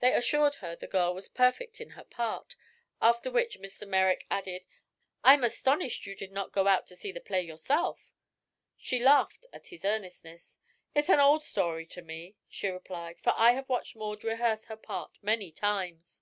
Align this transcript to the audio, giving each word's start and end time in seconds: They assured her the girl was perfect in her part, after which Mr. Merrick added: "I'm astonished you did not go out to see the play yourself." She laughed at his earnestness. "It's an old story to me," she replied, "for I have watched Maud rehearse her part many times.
They 0.00 0.12
assured 0.12 0.56
her 0.56 0.76
the 0.76 0.86
girl 0.86 1.14
was 1.14 1.30
perfect 1.30 1.80
in 1.80 1.92
her 1.96 2.04
part, 2.04 2.54
after 3.00 3.30
which 3.30 3.58
Mr. 3.58 3.88
Merrick 3.88 4.26
added: 4.30 4.66
"I'm 5.24 5.42
astonished 5.42 6.04
you 6.04 6.14
did 6.14 6.32
not 6.32 6.52
go 6.52 6.66
out 6.66 6.86
to 6.88 6.94
see 6.94 7.12
the 7.12 7.22
play 7.22 7.40
yourself." 7.40 8.12
She 8.76 8.98
laughed 8.98 9.46
at 9.54 9.68
his 9.68 9.86
earnestness. 9.86 10.58
"It's 10.94 11.08
an 11.08 11.20
old 11.20 11.42
story 11.42 11.86
to 11.86 12.02
me," 12.02 12.36
she 12.46 12.68
replied, 12.68 13.20
"for 13.22 13.32
I 13.38 13.52
have 13.52 13.70
watched 13.70 13.96
Maud 13.96 14.22
rehearse 14.22 14.66
her 14.66 14.76
part 14.76 15.16
many 15.22 15.50
times. 15.50 16.20